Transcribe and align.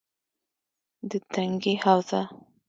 -د 1.09 1.11
تنگي 1.33 1.73
حوزه: 1.83 2.21